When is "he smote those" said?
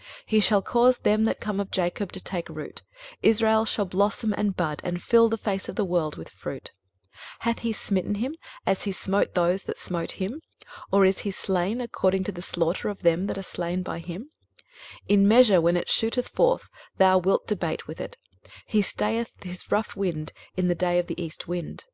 8.84-9.64